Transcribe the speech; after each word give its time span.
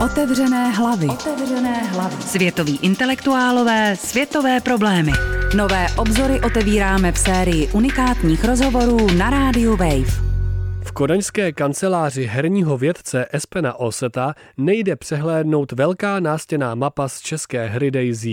Otevřené 0.00 0.70
hlavy. 0.70 1.06
Otevřené 1.06 1.82
hlavy. 1.84 2.22
Světoví 2.22 2.78
intelektuálové, 2.82 3.96
světové 3.96 4.60
problémy. 4.60 5.12
Nové 5.56 5.86
obzory 5.98 6.40
otevíráme 6.40 7.12
v 7.12 7.18
sérii 7.18 7.68
unikátních 7.68 8.44
rozhovorů 8.44 9.06
na 9.18 9.30
rádiu 9.30 9.76
Wave. 9.76 10.24
V 10.84 10.92
kodaňské 10.92 11.52
kanceláři 11.52 12.24
herního 12.24 12.78
vědce 12.78 13.26
Espena 13.30 13.74
Oseta 13.74 14.34
nejde 14.56 14.96
přehlédnout 14.96 15.72
velká 15.72 16.20
nástěná 16.20 16.74
mapa 16.74 17.08
z 17.08 17.20
české 17.20 17.66
hry 17.66 17.90
DayZ. 17.90 18.26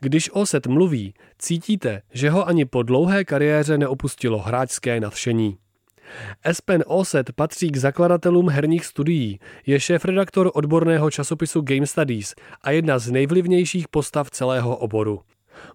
Když 0.00 0.30
Oset 0.32 0.66
mluví, 0.66 1.14
cítíte, 1.38 2.02
že 2.12 2.30
ho 2.30 2.48
ani 2.48 2.64
po 2.64 2.82
dlouhé 2.82 3.24
kariéře 3.24 3.78
neopustilo 3.78 4.38
hráčské 4.38 5.00
nadšení. 5.00 5.56
Espen 6.44 6.84
Oset 6.86 7.32
patří 7.32 7.70
k 7.70 7.76
zakladatelům 7.76 8.48
herních 8.48 8.84
studií, 8.86 9.40
je 9.66 9.80
šéf-redaktor 9.80 10.50
odborného 10.54 11.10
časopisu 11.10 11.60
Game 11.60 11.86
Studies 11.86 12.34
a 12.62 12.70
jedna 12.70 12.98
z 12.98 13.10
nejvlivnějších 13.10 13.88
postav 13.88 14.30
celého 14.30 14.76
oboru. 14.76 15.20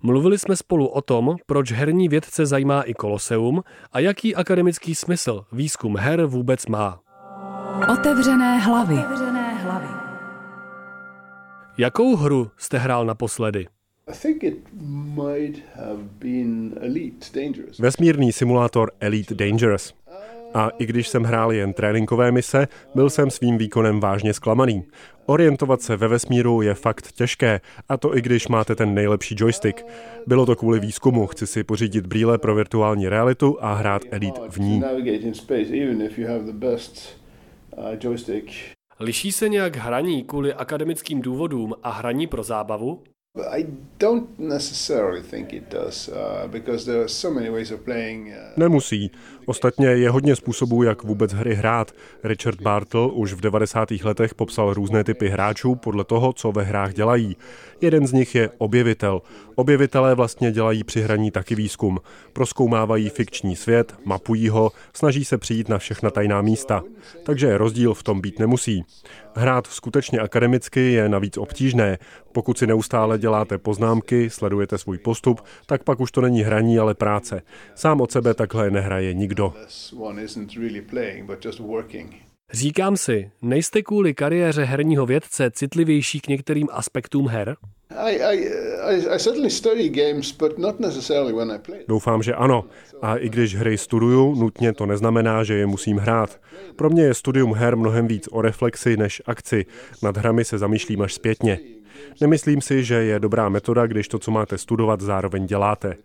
Mluvili 0.01 0.39
jsme 0.39 0.55
spolu 0.55 0.87
o 0.87 1.01
tom, 1.01 1.35
proč 1.45 1.71
herní 1.71 2.09
vědce 2.09 2.45
zajímá 2.45 2.81
i 2.81 2.93
Koloseum 2.93 3.63
a 3.91 3.99
jaký 3.99 4.35
akademický 4.35 4.95
smysl 4.95 5.45
výzkum 5.51 5.97
her 5.97 6.25
vůbec 6.25 6.65
má. 6.65 6.99
Otevřené 7.93 8.59
hlavy. 8.59 8.95
Otevřené 8.95 9.53
hlavy. 9.53 9.87
Jakou 11.77 12.15
hru 12.15 12.51
jste 12.57 12.77
hrál 12.77 13.05
naposledy? 13.05 13.67
Vesmírný 17.79 18.31
simulátor 18.31 18.91
Elite 18.99 19.35
Dangerous. 19.35 19.93
A 20.55 20.69
i 20.69 20.85
když 20.85 21.07
jsem 21.07 21.23
hrál 21.23 21.51
jen 21.51 21.73
tréninkové 21.73 22.31
mise, 22.31 22.67
byl 22.95 23.09
jsem 23.09 23.29
svým 23.29 23.57
výkonem 23.57 23.99
vážně 23.99 24.33
zklamaný. 24.33 24.83
Orientovat 25.25 25.81
se 25.81 25.95
ve 25.95 26.07
vesmíru 26.07 26.61
je 26.61 26.73
fakt 26.73 27.11
těžké, 27.11 27.61
a 27.89 27.97
to 27.97 28.17
i 28.17 28.21
když 28.21 28.47
máte 28.47 28.75
ten 28.75 28.93
nejlepší 28.93 29.35
joystick. 29.37 29.85
Bylo 30.27 30.45
to 30.45 30.55
kvůli 30.55 30.79
výzkumu, 30.79 31.27
chci 31.27 31.47
si 31.47 31.63
pořídit 31.63 32.05
brýle 32.05 32.37
pro 32.37 32.55
virtuální 32.55 33.09
realitu 33.09 33.57
a 33.61 33.73
hrát 33.73 34.01
Elite 34.11 34.41
v 34.49 34.57
ní. 34.57 34.83
Liší 38.99 39.31
se 39.31 39.49
nějak 39.49 39.75
hraní 39.75 40.23
kvůli 40.23 40.53
akademickým 40.53 41.21
důvodům 41.21 41.73
a 41.83 41.91
hraní 41.91 42.27
pro 42.27 42.43
zábavu? 42.43 43.03
Nemusí. 48.57 49.11
Ostatně 49.45 49.87
je 49.87 50.09
hodně 50.09 50.35
způsobů, 50.35 50.83
jak 50.83 51.03
vůbec 51.03 51.33
hry 51.33 51.55
hrát. 51.55 51.91
Richard 52.23 52.61
Bartle 52.61 53.11
už 53.11 53.33
v 53.33 53.41
90. 53.41 53.91
letech 54.03 54.33
popsal 54.33 54.73
různé 54.73 55.03
typy 55.03 55.29
hráčů 55.29 55.75
podle 55.75 56.03
toho, 56.03 56.33
co 56.33 56.51
ve 56.51 56.63
hrách 56.63 56.93
dělají. 56.93 57.37
Jeden 57.81 58.07
z 58.07 58.13
nich 58.13 58.35
je 58.35 58.49
objevitel. 58.57 59.21
Objevitelé 59.55 60.15
vlastně 60.15 60.51
dělají 60.51 60.83
při 60.83 61.01
hraní 61.01 61.31
taky 61.31 61.55
výzkum. 61.55 61.99
Proskoumávají 62.33 63.09
fikční 63.09 63.55
svět, 63.55 63.95
mapují 64.05 64.49
ho, 64.49 64.71
snaží 64.93 65.25
se 65.25 65.37
přijít 65.37 65.69
na 65.69 65.77
všechna 65.77 66.09
tajná 66.09 66.41
místa. 66.41 66.83
Takže 67.23 67.57
rozdíl 67.57 67.93
v 67.93 68.03
tom 68.03 68.21
být 68.21 68.39
nemusí. 68.39 68.83
Hrát 69.35 69.67
skutečně 69.67 70.19
akademicky 70.19 70.91
je 70.91 71.09
navíc 71.09 71.37
obtížné. 71.37 71.97
Pokud 72.31 72.57
si 72.57 72.67
neustále 72.67 73.19
děláte 73.19 73.57
poznámky, 73.57 74.29
sledujete 74.29 74.77
svůj 74.77 74.97
postup, 74.97 75.41
tak 75.65 75.83
pak 75.83 75.99
už 75.99 76.11
to 76.11 76.21
není 76.21 76.41
hraní, 76.41 76.79
ale 76.79 76.93
práce. 76.93 77.41
Sám 77.75 78.01
od 78.01 78.11
sebe 78.11 78.33
takhle 78.33 78.71
nehraje 78.71 79.13
nikdo. 79.13 79.34
Říkám 82.53 82.97
si, 82.97 83.31
nejste 83.41 83.81
kvůli 83.81 84.13
kariéře 84.13 84.63
herního 84.63 85.05
vědce 85.05 85.51
citlivější 85.51 86.21
k 86.21 86.27
některým 86.27 86.67
aspektům 86.71 87.27
her? 87.27 87.55
Doufám, 91.87 92.23
že 92.23 92.33
ano. 92.33 92.65
A 93.01 93.15
i 93.15 93.29
když 93.29 93.55
hry 93.55 93.77
studuju, 93.77 94.35
nutně 94.35 94.73
to 94.73 94.85
neznamená, 94.85 95.43
že 95.43 95.53
je 95.53 95.65
musím 95.65 95.97
hrát. 95.97 96.41
Pro 96.75 96.89
mě 96.89 97.03
je 97.03 97.13
studium 97.13 97.53
her 97.53 97.77
mnohem 97.77 98.07
víc 98.07 98.29
o 98.31 98.41
reflexi 98.41 98.97
než 98.97 99.21
akci. 99.25 99.65
Nad 100.03 100.17
hrami 100.17 100.45
se 100.45 100.57
zamýšlím 100.57 101.01
až 101.01 101.13
zpětně. 101.13 101.59
Nemyslím 102.21 102.61
si, 102.61 102.83
že 102.83 102.95
je 102.95 103.19
dobrá 103.19 103.49
metoda, 103.49 103.87
když 103.87 104.07
to, 104.07 104.19
co 104.19 104.31
máte 104.31 104.57
studovat, 104.57 105.01
zároveň 105.01 105.45
děláte. 105.45 105.95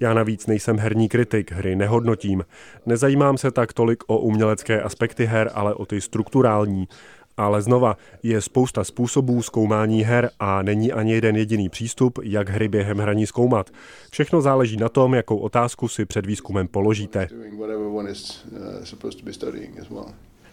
Já 0.00 0.14
navíc 0.14 0.46
nejsem 0.46 0.78
herní 0.78 1.08
kritik, 1.08 1.52
hry 1.52 1.76
nehodnotím. 1.76 2.44
Nezajímám 2.86 3.38
se 3.38 3.50
tak 3.50 3.72
tolik 3.72 4.04
o 4.06 4.18
umělecké 4.18 4.82
aspekty 4.82 5.26
her, 5.26 5.50
ale 5.54 5.74
o 5.74 5.86
ty 5.86 6.00
strukturální. 6.00 6.88
Ale 7.36 7.62
znova, 7.62 7.96
je 8.22 8.40
spousta 8.40 8.84
způsobů 8.84 9.42
zkoumání 9.42 10.02
her 10.02 10.30
a 10.38 10.62
není 10.62 10.92
ani 10.92 11.12
jeden 11.12 11.36
jediný 11.36 11.68
přístup, 11.68 12.18
jak 12.22 12.48
hry 12.48 12.68
během 12.68 12.98
hraní 12.98 13.26
zkoumat. 13.26 13.70
Všechno 14.10 14.40
záleží 14.40 14.76
na 14.76 14.88
tom, 14.88 15.14
jakou 15.14 15.36
otázku 15.36 15.88
si 15.88 16.04
před 16.04 16.26
výzkumem 16.26 16.68
položíte. 16.68 17.28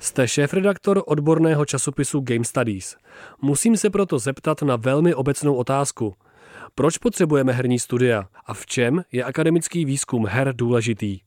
Jste 0.06 0.28
šéf-redaktor 0.28 1.04
odborného 1.06 1.66
časopisu 1.66 2.20
Game 2.20 2.44
Studies. 2.44 2.96
Musím 3.42 3.78
se 3.78 3.90
proto 3.90 4.20
zeptat 4.20 4.62
na 4.62 4.76
velmi 4.76 5.14
obecnou 5.14 5.56
otázku. 5.56 6.14
Proč 6.76 6.98
potřebujeme 6.98 7.54
herní 7.54 7.80
studia 7.80 8.28
a 8.46 8.54
v 8.54 8.66
čem 8.66 9.04
je 9.12 9.24
akademický 9.24 9.86
výzkum 9.86 10.26
her 10.26 10.54
důležitý? 10.56 11.20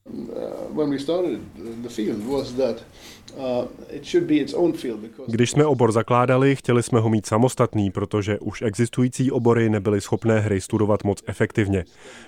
Když 5.27 5.51
jsme 5.51 5.67
obor 5.67 5.93
zakládali, 5.93 6.57
chtěli 6.57 6.83
jsme 6.83 7.01
ho 7.01 7.09
mít 7.09 7.27
samostatný, 7.27 7.91
protože 7.91 8.39
už 8.39 8.63
existující 8.63 9.31
obory 9.31 9.71
nebyly 9.71 10.01
schopné 10.01 10.41
hry 10.41 10.61
studovat 10.61 11.05
moc 11.05 11.23
efektivně. 11.27 11.85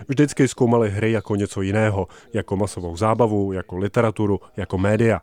Vždycky 0.09 0.49
zkoumali 0.49 0.91
hry 0.91 1.13
jako 1.13 1.37
něco 1.37 1.63
jiného, 1.63 2.09
jako 2.33 2.57
masovou 2.57 2.97
zábavu, 2.97 3.53
jako 3.53 3.77
literaturu, 3.77 4.41
jako 4.57 4.79
média. 4.79 5.21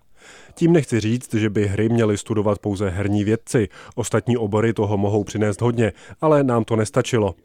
Tím 0.53 0.73
nechci 0.73 0.99
říct, 0.99 1.33
že 1.33 1.49
by 1.49 1.67
hry 1.67 1.89
měly 1.89 2.17
studovat 2.17 2.59
pouze 2.59 2.89
herní 2.89 3.23
vědci, 3.23 3.69
ostatní 3.95 4.37
obory 4.37 4.73
toho 4.73 4.97
mohou 4.97 5.23
přinést 5.23 5.61
hodně, 5.61 5.93
ale 6.21 6.43
nám 6.43 6.63
to 6.63 6.75
nestačilo. 6.75 7.35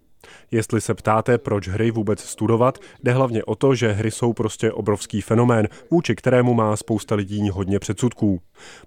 Jestli 0.51 0.81
se 0.81 0.95
ptáte, 0.95 1.39
proč 1.39 1.69
hry 1.69 1.91
vůbec 1.91 2.21
studovat, 2.21 2.79
jde 3.03 3.13
hlavně 3.13 3.45
o 3.45 3.55
to, 3.55 3.75
že 3.75 3.93
hry 3.93 4.11
jsou 4.11 4.33
prostě 4.33 4.73
obrovský 4.73 5.21
fenomén, 5.21 5.69
vůči 5.91 6.15
kterému 6.15 6.55
má 6.55 6.77
spousta 6.77 7.15
lidí 7.15 7.51
hodně 7.51 7.79
předsudků. 7.79 8.41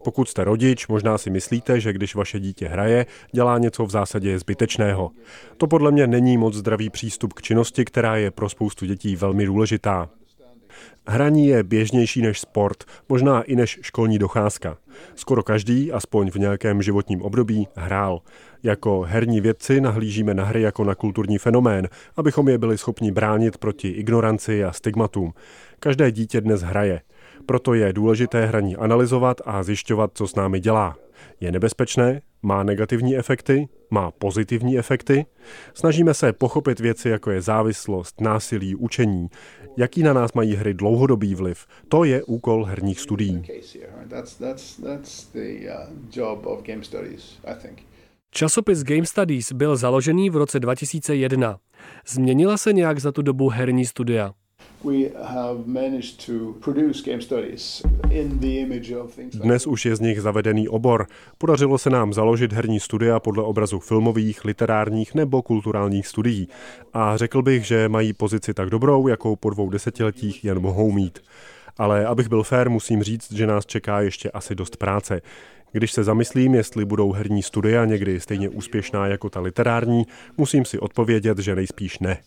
Pokud 0.03 0.29
jste 0.29 0.43
rodič, 0.43 0.87
možná 0.87 1.17
si 1.17 1.29
myslíte, 1.29 1.79
že 1.79 1.93
když 1.93 2.15
vaše 2.15 2.39
dítě 2.39 2.67
hraje, 2.67 3.05
dělá 3.31 3.57
něco 3.57 3.85
v 3.85 3.91
zásadě 3.91 4.39
zbytečného. 4.39 5.11
To 5.57 5.67
podle 5.67 5.91
mě 5.91 6.07
není 6.07 6.37
moc 6.37 6.53
zdravý 6.53 6.89
přístup 6.89 7.33
k 7.33 7.41
činnosti, 7.41 7.85
která 7.85 8.15
je 8.15 8.31
pro 8.31 8.49
spoustu 8.49 8.85
dětí 8.85 9.15
velmi 9.15 9.45
důležitá. 9.45 10.09
Hraní 11.07 11.47
je 11.47 11.63
běžnější 11.63 12.21
než 12.21 12.39
sport, 12.39 12.83
možná 13.09 13.41
i 13.41 13.55
než 13.55 13.79
školní 13.81 14.19
docházka. 14.19 14.77
Skoro 15.15 15.43
každý, 15.43 15.91
aspoň 15.91 16.31
v 16.31 16.35
nějakém 16.35 16.81
životním 16.81 17.21
období, 17.21 17.67
hrál. 17.75 18.21
Jako 18.63 19.01
herní 19.01 19.41
vědci 19.41 19.81
nahlížíme 19.81 20.33
na 20.33 20.43
hry 20.43 20.61
jako 20.61 20.83
na 20.83 20.95
kulturní 20.95 21.37
fenomén, 21.37 21.87
abychom 22.15 22.49
je 22.49 22.57
byli 22.57 22.77
schopni 22.77 23.11
bránit 23.11 23.57
proti 23.57 23.87
ignoranci 23.87 24.65
a 24.65 24.71
stigmatům. 24.71 25.33
Každé 25.79 26.11
dítě 26.11 26.41
dnes 26.41 26.61
hraje. 26.61 27.01
Proto 27.45 27.73
je 27.73 27.93
důležité 27.93 28.45
hraní 28.45 28.75
analyzovat 28.75 29.41
a 29.45 29.63
zjišťovat, 29.63 30.11
co 30.13 30.27
s 30.27 30.35
námi 30.35 30.59
dělá. 30.59 31.04
Je 31.39 31.51
nebezpečné? 31.51 32.21
Má 32.41 32.63
negativní 32.63 33.17
efekty? 33.17 33.67
Má 33.89 34.11
pozitivní 34.11 34.77
efekty? 34.77 35.25
Snažíme 35.73 36.13
se 36.13 36.33
pochopit 36.33 36.79
věci, 36.79 37.09
jako 37.09 37.31
je 37.31 37.41
závislost, 37.41 38.21
násilí, 38.21 38.75
učení. 38.75 39.27
Jaký 39.77 40.03
na 40.03 40.13
nás 40.13 40.33
mají 40.33 40.55
hry 40.55 40.73
dlouhodobý 40.73 41.35
vliv? 41.35 41.65
To 41.89 42.03
je 42.03 42.23
úkol 42.23 42.65
herních 42.65 42.99
studií. 42.99 43.43
Časopis 48.31 48.83
Game 48.83 49.05
Studies 49.05 49.51
byl 49.51 49.75
založený 49.75 50.29
v 50.29 50.35
roce 50.35 50.59
2001. 50.59 51.59
Změnila 52.07 52.57
se 52.57 52.73
nějak 52.73 52.99
za 52.99 53.11
tu 53.11 53.21
dobu 53.21 53.49
herní 53.49 53.85
studia? 53.85 54.33
Dnes 59.33 59.67
už 59.67 59.85
je 59.85 59.95
z 59.95 59.99
nich 59.99 60.21
zavedený 60.21 60.67
obor. 60.67 61.07
Podařilo 61.37 61.77
se 61.77 61.89
nám 61.89 62.13
založit 62.13 62.53
herní 62.53 62.79
studia 62.79 63.19
podle 63.19 63.43
obrazu 63.43 63.79
filmových, 63.79 64.45
literárních 64.45 65.15
nebo 65.15 65.41
kulturálních 65.41 66.07
studií. 66.07 66.47
A 66.93 67.17
řekl 67.17 67.41
bych, 67.41 67.65
že 67.65 67.89
mají 67.89 68.13
pozici 68.13 68.53
tak 68.53 68.69
dobrou, 68.69 69.07
jakou 69.07 69.35
po 69.35 69.49
dvou 69.49 69.69
desetiletích 69.69 70.45
jen 70.45 70.59
mohou 70.59 70.91
mít. 70.91 71.19
Ale 71.77 72.05
abych 72.05 72.27
byl 72.27 72.43
fér, 72.43 72.69
musím 72.69 73.03
říct, 73.03 73.31
že 73.31 73.47
nás 73.47 73.65
čeká 73.65 74.01
ještě 74.01 74.31
asi 74.31 74.55
dost 74.55 74.77
práce. 74.77 75.21
Když 75.75 75.91
se 75.91 76.03
zamyslím, 76.03 76.55
jestli 76.55 76.85
budou 76.85 77.11
herní 77.11 77.43
studia 77.43 77.85
někdy 77.85 78.19
stejně 78.19 78.49
úspěšná 78.49 79.07
jako 79.07 79.29
ta 79.29 79.39
literární, 79.39 80.03
musím 80.37 80.65
si 80.65 80.79
odpovědět, 80.79 81.39
že 81.39 81.55
nejspíš 81.55 81.99
ne. 81.99 82.17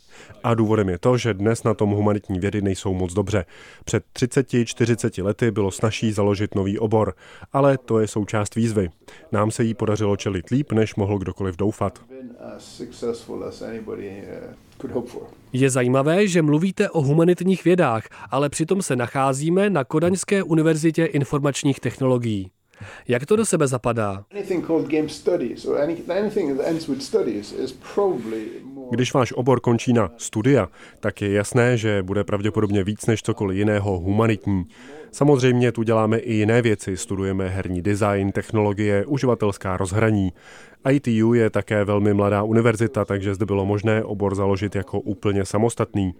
A 0.44 0.54
důvodem 0.54 0.88
je 0.88 0.98
to, 0.98 1.16
že 1.16 1.34
dnes 1.34 1.64
na 1.64 1.74
tom 1.74 1.90
humanitní 1.90 2.40
vědy 2.40 2.62
nejsou 2.62 2.94
moc 2.94 3.14
dobře. 3.14 3.44
Před 3.84 4.04
30-40 4.14 5.24
lety 5.24 5.50
bylo 5.50 5.70
snaží 5.70 6.12
založit 6.12 6.54
nový 6.54 6.78
obor, 6.78 7.14
ale 7.52 7.78
to 7.78 8.00
je 8.00 8.08
součást 8.08 8.54
výzvy. 8.54 8.88
Nám 9.32 9.50
se 9.50 9.64
jí 9.64 9.74
podařilo 9.74 10.16
čelit 10.16 10.48
líp, 10.48 10.72
než 10.72 10.94
mohl 10.94 11.18
kdokoliv 11.18 11.56
doufat. 11.56 11.98
Je 15.52 15.70
zajímavé, 15.70 16.28
že 16.28 16.42
mluvíte 16.42 16.90
o 16.90 17.00
humanitních 17.00 17.64
vědách, 17.64 18.02
ale 18.30 18.48
přitom 18.48 18.82
se 18.82 18.96
nacházíme 18.96 19.70
na 19.70 19.84
Kodaňské 19.84 20.42
univerzitě 20.42 21.04
informačních 21.04 21.80
technologií. 21.80 22.50
Jak 23.08 23.26
to 23.26 23.36
do 23.36 23.46
sebe 23.46 23.66
zapadá? 23.66 24.24
Když 28.90 29.14
váš 29.14 29.32
obor 29.32 29.60
končí 29.60 29.92
na 29.92 30.10
studia, 30.16 30.68
tak 31.00 31.22
je 31.22 31.32
jasné, 31.32 31.76
že 31.76 32.02
bude 32.02 32.24
pravděpodobně 32.24 32.84
víc 32.84 33.06
než 33.06 33.22
cokoliv 33.22 33.58
jiného 33.58 33.98
humanitní. 33.98 34.64
Samozřejmě 35.10 35.72
tu 35.72 35.82
děláme 35.82 36.18
i 36.18 36.32
jiné 36.34 36.62
věci, 36.62 36.96
studujeme 36.96 37.48
herní 37.48 37.82
design, 37.82 38.32
technologie, 38.32 39.06
uživatelská 39.06 39.76
rozhraní. 39.76 40.32
ITU 40.90 41.34
je 41.34 41.50
také 41.50 41.84
velmi 41.84 42.14
mladá 42.14 42.42
univerzita, 42.42 43.04
takže 43.04 43.34
zde 43.34 43.46
bylo 43.46 43.66
možné 43.66 44.04
obor 44.04 44.34
založit 44.34 44.74
jako 44.74 45.00
úplně 45.00 45.44
samostatný. 45.44 46.14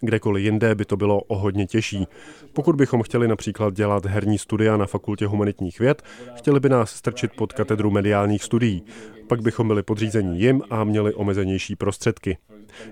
Kdekoliv 0.00 0.44
jinde 0.44 0.74
by 0.74 0.84
to 0.84 0.96
bylo 0.96 1.20
o 1.20 1.38
hodně 1.38 1.66
těžší. 1.66 2.06
Pokud 2.52 2.76
bychom 2.76 3.02
chtěli 3.02 3.28
například 3.28 3.74
dělat 3.74 4.06
herní 4.06 4.38
studia 4.38 4.76
na 4.76 4.86
fakultě 4.86 5.26
humanitních 5.26 5.78
věd, 5.78 6.02
chtěli 6.34 6.60
by 6.60 6.68
nás 6.68 6.90
strčit 6.90 7.30
pod 7.36 7.52
katedru 7.52 7.90
mediálních 7.90 8.44
studií. 8.44 8.82
Pak 9.28 9.42
bychom 9.42 9.68
byli 9.68 9.82
podřízení 9.82 10.40
jim 10.40 10.62
a 10.70 10.84
měli 10.84 11.14
omezenější 11.14 11.76
prostředky. 11.76 12.38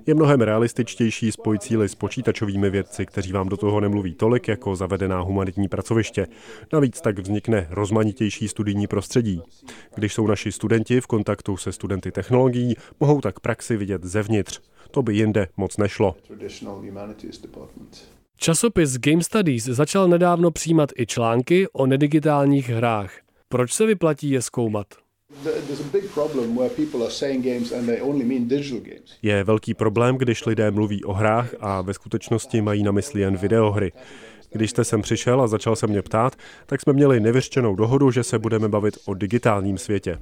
Je 0.06 0.14
mnohem 0.14 0.40
realističtější 0.40 1.32
spojit 1.32 1.62
cíly 1.62 1.88
s 1.88 1.94
počítačovými 1.94 2.70
vědci, 2.70 3.06
kteří 3.06 3.32
vám 3.32 3.48
do 3.48 3.56
toho 3.56 3.80
nemluví 3.80 4.14
tolik 4.14 4.48
jako 4.48 4.76
zavedená 4.76 5.20
humanitní 5.20 5.68
pracoviště. 5.68 6.26
Navíc 6.72 7.00
tak 7.00 7.18
vznikne 7.18 7.66
rozmanitější 7.70 8.48
studijní 8.48 8.86
prostředí. 8.86 9.42
Když 9.94 10.14
jsou 10.14 10.26
naši 10.26 10.52
studenti 10.52 11.00
v 11.00 11.06
kontaktu 11.06 11.56
se 11.56 11.72
studenty 11.72 12.12
technologií, 12.12 12.74
mohou 13.00 13.20
tak 13.20 13.40
praxi 13.40 13.76
vidět 13.76 14.04
zevnitř. 14.04 14.60
To 14.90 15.02
by 15.02 15.16
jinde 15.16 15.48
moc 15.56 15.76
nešlo. 15.76 16.16
Časopis 18.36 18.98
Game 18.98 19.22
Studies 19.22 19.64
začal 19.64 20.08
nedávno 20.08 20.50
přijímat 20.50 20.90
i 20.96 21.06
články 21.06 21.68
o 21.72 21.86
nedigitálních 21.86 22.68
hrách. 22.68 23.12
Proč 23.48 23.72
se 23.72 23.86
vyplatí 23.86 24.30
je 24.30 24.42
zkoumat? 24.42 25.03
Je 29.22 29.44
velký 29.44 29.74
problém, 29.74 30.16
když 30.16 30.46
lidé 30.46 30.70
mluví 30.70 31.04
o 31.04 31.12
hrách 31.12 31.54
a 31.60 31.80
ve 31.80 31.94
skutečnosti 31.94 32.60
mají 32.60 32.82
na 32.82 32.92
mysli 32.92 33.20
jen 33.20 33.36
videohry. 33.36 33.92
Když 34.54 34.70
jste 34.70 34.84
sem 34.84 35.02
přišel 35.02 35.42
a 35.42 35.46
začal 35.46 35.76
se 35.76 35.86
mě 35.86 36.02
ptát, 36.02 36.36
tak 36.66 36.80
jsme 36.80 36.92
měli 36.92 37.20
nevyřčenou 37.20 37.74
dohodu, 37.74 38.10
že 38.10 38.22
se 38.22 38.38
budeme 38.38 38.68
bavit 38.68 38.98
o 39.04 39.14
digitálním 39.14 39.78
světě. 39.78 40.18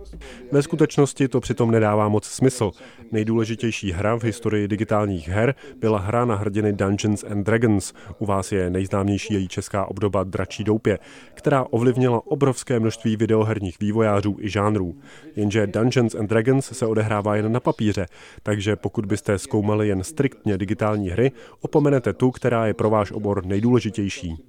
Ve 0.52 0.62
skutečnosti 0.62 1.28
to 1.28 1.40
přitom 1.40 1.70
nedává 1.70 2.08
moc 2.08 2.24
smysl. 2.24 2.70
Nejdůležitější 3.12 3.92
hra 3.92 4.14
v 4.18 4.24
historii 4.24 4.68
digitálních 4.68 5.28
her 5.28 5.54
byla 5.80 5.98
hra 5.98 6.24
na 6.24 6.34
hrdiny 6.34 6.72
Dungeons 6.72 7.24
and 7.24 7.44
Dragons. 7.44 7.92
U 8.18 8.26
vás 8.26 8.52
je 8.52 8.70
nejznámější 8.70 9.34
její 9.34 9.48
česká 9.48 9.86
obdoba 9.86 10.24
Dračí 10.24 10.64
doupě, 10.64 10.98
která 11.34 11.66
ovlivnila 11.70 12.26
obrovské 12.26 12.80
množství 12.80 13.16
videoherních 13.16 13.80
vývojářů 13.80 14.36
i 14.40 14.50
žánrů. 14.50 14.94
Jenže 15.36 15.66
Dungeons 15.66 16.14
and 16.14 16.26
Dragons 16.26 16.78
se 16.78 16.86
odehrává 16.86 17.36
jen 17.36 17.52
na 17.52 17.60
papíře, 17.60 18.06
takže 18.42 18.76
pokud 18.76 19.06
byste 19.06 19.38
zkoumali 19.38 19.88
jen 19.88 20.04
striktně 20.04 20.58
digitální 20.58 21.08
hry, 21.08 21.32
opomenete 21.60 22.12
tu, 22.12 22.30
která 22.30 22.66
je 22.66 22.74
pro 22.74 22.90
váš 22.90 23.12
obor 23.12 23.46
nejdůležitější 23.46 24.21
lepší. 24.30 24.44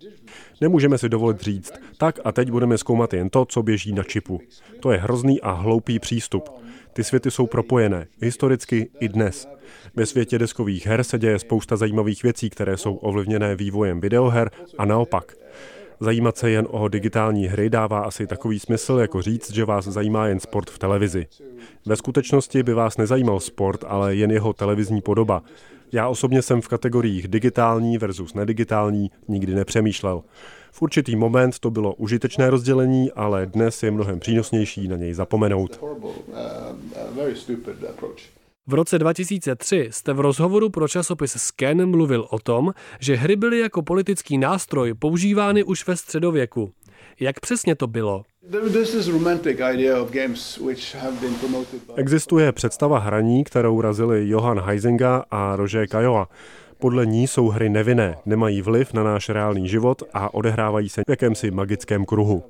Nemůžeme 0.61 0.97
si 0.97 1.09
dovolit 1.09 1.41
říct, 1.41 1.73
tak 1.97 2.19
a 2.23 2.31
teď 2.31 2.51
budeme 2.51 2.77
zkoumat 2.77 3.13
jen 3.13 3.29
to, 3.29 3.45
co 3.45 3.63
běží 3.63 3.93
na 3.93 4.03
čipu. 4.03 4.39
To 4.79 4.91
je 4.91 4.97
hrozný 4.97 5.41
a 5.41 5.51
hloupý 5.51 5.99
přístup. 5.99 6.49
Ty 6.93 7.03
světy 7.03 7.31
jsou 7.31 7.47
propojené, 7.47 8.07
historicky 8.21 8.89
i 8.99 9.09
dnes. 9.09 9.47
Ve 9.95 10.05
světě 10.05 10.39
deskových 10.39 10.87
her 10.87 11.03
se 11.03 11.19
děje 11.19 11.39
spousta 11.39 11.75
zajímavých 11.75 12.23
věcí, 12.23 12.49
které 12.49 12.77
jsou 12.77 12.95
ovlivněné 12.95 13.55
vývojem 13.55 14.01
videoher 14.01 14.51
a 14.77 14.85
naopak. 14.85 15.33
Zajímat 15.99 16.37
se 16.37 16.49
jen 16.49 16.67
o 16.69 16.87
digitální 16.87 17.47
hry 17.47 17.69
dává 17.69 17.99
asi 17.99 18.27
takový 18.27 18.59
smysl, 18.59 18.93
jako 18.93 19.21
říct, 19.21 19.51
že 19.51 19.65
vás 19.65 19.85
zajímá 19.85 20.27
jen 20.27 20.39
sport 20.39 20.69
v 20.69 20.79
televizi. 20.79 21.27
Ve 21.85 21.95
skutečnosti 21.95 22.63
by 22.63 22.73
vás 22.73 22.97
nezajímal 22.97 23.39
sport, 23.39 23.83
ale 23.87 24.15
jen 24.15 24.31
jeho 24.31 24.53
televizní 24.53 25.01
podoba. 25.01 25.43
Já 25.93 26.07
osobně 26.07 26.41
jsem 26.41 26.61
v 26.61 26.67
kategoriích 26.67 27.27
digitální 27.27 27.97
versus 27.97 28.33
nedigitální 28.33 29.11
nikdy 29.27 29.55
nepřemýšlel. 29.55 30.23
V 30.71 30.81
určitý 30.81 31.15
moment 31.15 31.59
to 31.59 31.71
bylo 31.71 31.93
užitečné 31.93 32.49
rozdělení, 32.49 33.11
ale 33.11 33.45
dnes 33.45 33.83
je 33.83 33.91
mnohem 33.91 34.19
přínosnější 34.19 34.87
na 34.87 34.95
něj 34.95 35.13
zapomenout. 35.13 35.79
V 38.67 38.73
roce 38.73 38.99
2003 38.99 39.89
jste 39.91 40.13
v 40.13 40.19
rozhovoru 40.19 40.69
pro 40.69 40.87
časopis 40.87 41.35
Scan 41.37 41.85
mluvil 41.85 42.27
o 42.29 42.39
tom, 42.39 42.73
že 42.99 43.15
hry 43.15 43.35
byly 43.35 43.59
jako 43.59 43.81
politický 43.81 44.37
nástroj 44.37 44.93
používány 44.93 45.63
už 45.63 45.87
ve 45.87 45.97
středověku. 45.97 46.71
Jak 47.19 47.39
přesně 47.39 47.75
to 47.75 47.87
bylo? 47.87 48.23
Existuje 51.95 52.51
představa 52.51 52.99
hraní, 52.99 53.43
kterou 53.43 53.81
razili 53.81 54.29
Johan 54.29 54.59
Heisinga 54.59 55.23
a 55.31 55.55
Roger 55.55 55.87
Caillois. 55.87 56.27
Podle 56.77 57.05
ní 57.05 57.27
jsou 57.27 57.47
hry 57.47 57.69
nevinné, 57.69 58.17
nemají 58.25 58.61
vliv 58.61 58.93
na 58.93 59.03
náš 59.03 59.29
reálný 59.29 59.67
život 59.67 60.03
a 60.13 60.33
odehrávají 60.33 60.89
se 60.89 61.01
v 61.07 61.09
jakémsi 61.09 61.51
magickém 61.51 62.05
kruhu. 62.05 62.43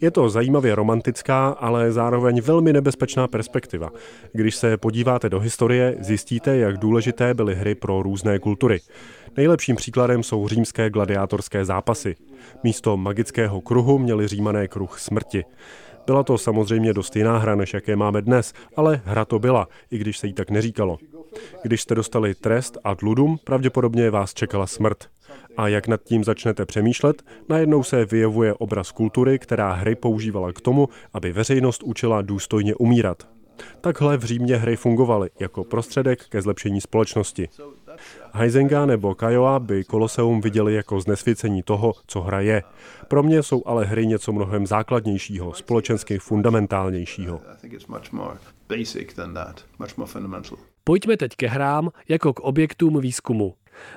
Je 0.00 0.10
to 0.10 0.28
zajímavě 0.28 0.74
romantická, 0.74 1.48
ale 1.48 1.92
zároveň 1.92 2.40
velmi 2.40 2.72
nebezpečná 2.72 3.28
perspektiva. 3.28 3.90
Když 4.32 4.56
se 4.56 4.76
podíváte 4.76 5.28
do 5.28 5.40
historie, 5.40 5.96
zjistíte, 6.00 6.56
jak 6.56 6.78
důležité 6.78 7.34
byly 7.34 7.54
hry 7.54 7.74
pro 7.74 8.02
různé 8.02 8.38
kultury. 8.38 8.80
Nejlepším 9.36 9.76
příkladem 9.76 10.22
jsou 10.22 10.48
římské 10.48 10.90
gladiátorské 10.90 11.64
zápasy. 11.64 12.16
Místo 12.62 12.96
magického 12.96 13.60
kruhu 13.60 13.98
měli 13.98 14.28
římané 14.28 14.68
kruh 14.68 14.98
smrti. 14.98 15.44
Byla 16.06 16.22
to 16.22 16.38
samozřejmě 16.38 16.92
dost 16.92 17.16
jiná 17.16 17.38
hra, 17.38 17.54
než 17.54 17.74
jaké 17.74 17.96
máme 17.96 18.22
dnes, 18.22 18.52
ale 18.76 19.00
hra 19.04 19.24
to 19.24 19.38
byla, 19.38 19.68
i 19.90 19.98
když 19.98 20.18
se 20.18 20.26
jí 20.26 20.32
tak 20.32 20.50
neříkalo. 20.50 20.98
Když 21.62 21.82
jste 21.82 21.94
dostali 21.94 22.34
trest 22.34 22.78
a 22.84 22.94
dludum, 22.94 23.38
pravděpodobně 23.44 24.10
vás 24.10 24.34
čekala 24.34 24.66
smrt. 24.66 25.08
A 25.56 25.68
jak 25.68 25.88
nad 25.88 26.02
tím 26.02 26.24
začnete 26.24 26.66
přemýšlet, 26.66 27.22
najednou 27.48 27.82
se 27.82 28.04
vyjevuje 28.04 28.54
obraz 28.54 28.92
kultury, 28.92 29.38
která 29.38 29.72
hry 29.72 29.94
používala 29.94 30.52
k 30.52 30.60
tomu, 30.60 30.88
aby 31.12 31.32
veřejnost 31.32 31.82
učila 31.82 32.22
důstojně 32.22 32.74
umírat. 32.74 33.33
Takhle 33.80 34.16
v 34.16 34.24
Římě 34.24 34.56
hry 34.56 34.76
fungovaly 34.76 35.30
jako 35.40 35.64
prostředek 35.64 36.28
ke 36.28 36.42
zlepšení 36.42 36.80
společnosti. 36.80 37.48
Heisenga 38.32 38.86
nebo 38.86 39.14
Kajoa 39.14 39.58
by 39.58 39.84
Koloseum 39.84 40.40
viděli 40.40 40.74
jako 40.74 41.00
znesvěcení 41.00 41.62
toho, 41.62 41.92
co 42.06 42.20
hra 42.20 42.40
je. 42.40 42.62
Pro 43.08 43.22
mě 43.22 43.42
jsou 43.42 43.62
ale 43.66 43.84
hry 43.84 44.06
něco 44.06 44.32
mnohem 44.32 44.66
základnějšího, 44.66 45.52
společensky 45.54 46.18
fundamentálnějšího. 46.18 47.40
Pojďme 50.84 51.16
teď 51.16 51.36
ke 51.36 51.46
hrám 51.46 51.90
jako 52.08 52.32
k 52.32 52.40
objektům 52.40 53.00
výzkumu. 53.00 53.54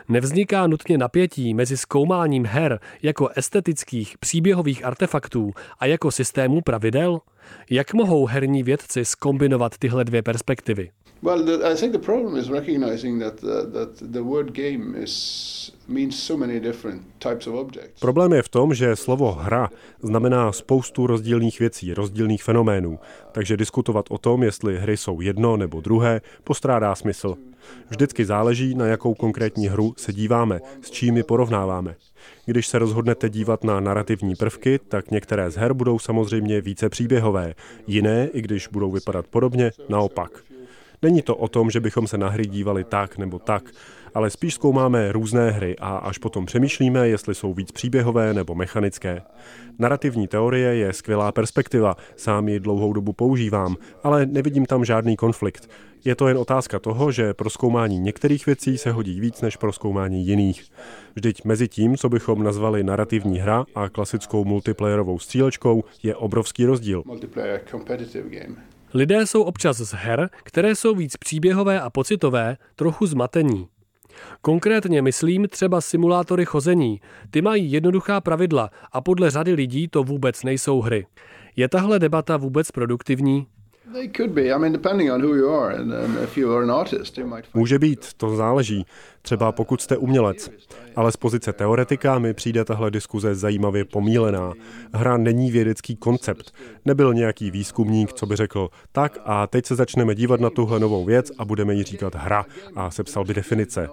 Nevzniká 0.10 0.68
nutně 0.68 0.98
napětí 0.98 1.54
mezi 1.54 1.78
zkoumáním 1.78 2.46
her 2.46 2.80
jako 3.02 3.30
estetických 3.36 4.18
příběhových 4.18 4.86
artefaktů 4.86 5.52
a 5.80 5.86
jako 5.86 6.12
systémů 6.12 6.62
pravidel? 6.62 7.20
Jak 7.70 7.94
mohou 7.94 8.26
herní 8.26 8.64
vědci 8.64 9.06
skombinovat 9.06 9.78
tyhle 9.78 10.06
dvě 10.06 10.22
perspektivy? 10.22 10.90
Well, 11.22 11.44
the, 11.44 11.72
I 11.72 11.76
think 11.76 11.92
the 11.92 12.06
problem 12.06 12.38
is 12.38 12.50
recognizing 12.50 13.20
that 13.20 13.44
uh, 13.44 13.72
that 13.72 14.12
the 14.12 14.22
word 14.22 14.52
game 14.52 15.04
is 15.04 15.72
means 15.88 16.24
so 16.24 16.38
many 16.38 16.60
different 16.60 17.02
types 17.20 17.48
of 17.48 17.56
objects. 17.56 18.00
Problém 18.00 18.34
je 18.34 18.42
v 18.42 18.50
tom, 18.50 18.74
že 18.74 18.96
slovo 18.96 19.32
hra 19.32 19.70
znamená 20.02 20.52
spoustu 20.52 21.08
rozdílných 21.08 21.60
věcí, 21.60 21.94
rozdílných 21.94 22.44
fenoménů. 22.44 23.00
Takže 23.32 23.58
diskutovat 23.58 24.06
o 24.10 24.18
tom, 24.18 24.44
jestli 24.44 24.78
hry 24.78 24.98
jsou 24.98 25.22
jedno 25.22 25.58
nebo 25.58 25.82
druhé, 25.82 26.22
postrádá 26.44 26.96
smysl. 26.96 27.36
Vždycky 27.90 28.26
záleží, 28.26 28.76
na 28.76 28.86
jakou 28.86 29.14
konkrétní 29.14 29.68
hru 29.68 29.94
se 29.98 30.14
díváme, 30.14 30.60
s 30.82 30.92
čím 30.92 31.18
ji 31.18 31.24
porovnáváme. 31.24 31.96
Když 32.46 32.68
se 32.68 32.80
rozhodnete 32.80 33.30
dívat 33.30 33.64
na 33.64 33.80
narrativní 33.80 34.36
prvky, 34.36 34.80
tak 34.88 35.12
některé 35.12 35.52
z 35.52 35.56
her 35.56 35.74
budou 35.74 36.00
samozřejmě 36.00 36.62
více 36.62 36.90
příběhové, 36.90 37.54
jiné, 37.88 38.30
i 38.34 38.42
když 38.42 38.68
budou 38.68 38.92
vypadat 38.92 39.28
podobně, 39.28 39.72
naopak. 39.90 40.44
Není 41.02 41.22
to 41.22 41.36
o 41.36 41.48
tom, 41.48 41.70
že 41.70 41.80
bychom 41.80 42.08
se 42.08 42.18
na 42.18 42.30
hry 42.30 42.46
dívali 42.46 42.84
tak 42.84 43.18
nebo 43.18 43.40
tak, 43.40 43.72
ale 44.14 44.30
spíš 44.30 44.54
zkoumáme 44.54 45.12
různé 45.12 45.52
hry 45.52 45.76
a 45.80 45.98
až 45.98 46.18
potom 46.18 46.46
přemýšlíme, 46.46 47.08
jestli 47.08 47.36
jsou 47.36 47.54
víc 47.54 47.72
příběhové 47.72 48.34
nebo 48.34 48.56
mechanické. 48.56 49.22
Narrativní 49.80 50.28
teorie 50.28 50.76
je 50.76 50.94
skvělá 50.94 51.32
perspektiva, 51.32 51.96
sám 52.16 52.48
ji 52.48 52.60
dlouhou 52.60 52.94
dobu 52.94 53.14
používám, 53.14 53.76
ale 54.04 54.26
nevidím 54.26 54.66
tam 54.66 54.86
žádný 54.86 55.16
konflikt. 55.16 55.70
Je 56.06 56.16
to 56.16 56.28
jen 56.28 56.38
otázka 56.38 56.80
toho, 56.80 57.12
že 57.12 57.34
pro 57.34 57.50
zkoumání 57.50 58.00
některých 58.00 58.46
věcí 58.46 58.78
se 58.78 58.92
hodí 58.92 59.20
víc 59.20 59.42
než 59.42 59.58
pro 59.58 59.74
zkoumání 59.74 60.28
jiných. 60.28 60.64
Vždyť 61.16 61.44
mezi 61.46 61.68
tím, 61.68 61.98
co 61.98 62.10
bychom 62.10 62.44
nazvali 62.44 62.84
narrativní 62.84 63.40
hra 63.40 63.66
a 63.76 63.90
klasickou 63.90 64.46
multiplayerovou 64.46 65.20
střílečkou, 65.20 65.84
je 66.04 66.16
obrovský 66.16 66.66
rozdíl. 66.66 67.04
Lidé 68.94 69.26
jsou 69.26 69.44
občas 69.44 69.78
z 69.78 69.94
her, 69.94 70.30
které 70.44 70.76
jsou 70.76 70.96
víc 70.96 71.18
příběhové 71.18 71.82
a 71.82 71.90
pocitové, 71.90 72.58
trochu 72.76 73.06
zmatení. 73.06 73.68
Konkrétně 74.42 75.02
myslím 75.02 75.48
třeba 75.48 75.82
simulátory 75.82 76.46
chození. 76.46 77.02
Ty 77.30 77.42
mají 77.42 77.72
jednoduchá 77.72 78.22
pravidla 78.22 78.70
a 78.92 79.02
podle 79.02 79.32
řady 79.32 79.54
lidí 79.54 79.88
to 79.88 80.04
vůbec 80.04 80.44
nejsou 80.44 80.82
hry. 80.82 81.08
Je 81.56 81.70
tahle 81.70 82.00
debata 82.00 82.38
vůbec 82.38 82.72
produktivní? 82.72 83.48
Může 87.54 87.80
být, 87.80 88.14
to 88.14 88.36
záleží. 88.36 88.86
Třeba 89.22 89.52
pokud 89.52 89.82
jste 89.82 89.98
umělec. 89.98 90.50
Ale 90.96 91.12
z 91.12 91.18
pozice 91.18 91.54
teoretika 91.54 92.20
mi 92.20 92.34
přijde 92.34 92.66
tahle 92.66 92.92
diskuze 92.92 93.36
zajímavě 93.36 93.86
pomílená. 93.86 94.54
Hra 94.94 95.18
není 95.18 95.52
vědecký 95.52 95.96
koncept. 95.96 96.54
Nebyl 96.86 97.14
nějaký 97.14 97.52
výzkumník, 97.52 98.14
co 98.14 98.26
by 98.26 98.36
řekl, 98.36 98.70
tak 98.92 99.18
a 99.26 99.48
teď 99.48 99.66
se 99.66 99.76
začneme 99.76 100.16
dívat 100.16 100.40
na 100.40 100.50
tuhle 100.50 100.80
novou 100.80 101.06
věc 101.06 101.32
a 101.38 101.46
budeme 101.46 101.74
jí 101.74 101.84
říkat 101.84 102.16
hra 102.16 102.46
a 102.76 102.92
sepsal 102.92 103.26
by 103.26 103.34
definice. 103.34 103.90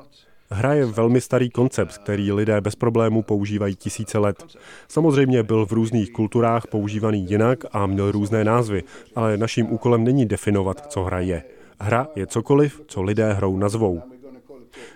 Hra 0.54 0.74
je 0.74 0.86
velmi 0.86 1.20
starý 1.20 1.50
koncept, 1.50 1.98
který 1.98 2.32
lidé 2.32 2.60
bez 2.60 2.74
problémů 2.74 3.22
používají 3.22 3.76
tisíce 3.76 4.18
let. 4.18 4.44
Samozřejmě 4.88 5.42
byl 5.42 5.66
v 5.66 5.72
různých 5.72 6.12
kulturách 6.12 6.66
používaný 6.66 7.26
jinak 7.28 7.64
a 7.72 7.86
měl 7.86 8.12
různé 8.12 8.44
názvy, 8.44 8.82
ale 9.16 9.36
naším 9.36 9.72
úkolem 9.72 10.04
není 10.04 10.26
definovat, 10.26 10.92
co 10.92 11.04
hra 11.04 11.20
je. 11.20 11.42
Hra 11.80 12.08
je 12.16 12.26
cokoliv, 12.26 12.82
co 12.86 13.02
lidé 13.02 13.32
hrou 13.32 13.56
nazvou. 13.56 14.02